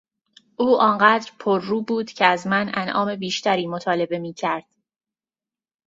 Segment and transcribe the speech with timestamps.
[0.55, 4.65] او آن قدر پررو بود که از من انعام بیشتری مطالبه میکرد!